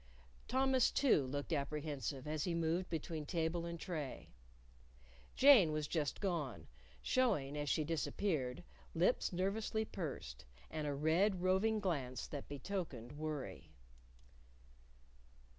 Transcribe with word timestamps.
Thomas, 0.47 0.89
too, 0.89 1.27
looked 1.27 1.53
apprehensive 1.53 2.27
as 2.27 2.45
he 2.45 2.55
moved 2.55 2.89
between 2.89 3.23
table 3.23 3.67
and 3.67 3.79
tray. 3.79 4.31
Jane 5.35 5.71
was 5.71 5.87
just 5.87 6.19
gone, 6.19 6.65
showing, 7.03 7.55
as 7.55 7.69
she 7.69 7.83
disappeared, 7.83 8.63
lips 8.95 9.31
nervously 9.31 9.85
pursed, 9.85 10.43
and 10.71 10.87
a 10.87 10.95
red, 10.95 11.43
roving 11.43 11.79
glance 11.79 12.25
that 12.25 12.49
betokened 12.49 13.11
worry. 13.11 13.69